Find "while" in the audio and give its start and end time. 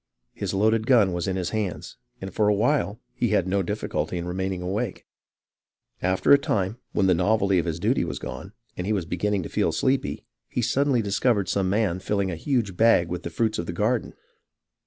2.55-2.99